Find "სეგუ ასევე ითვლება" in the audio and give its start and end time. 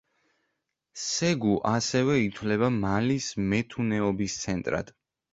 1.01-2.69